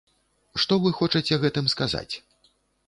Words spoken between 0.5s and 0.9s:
Што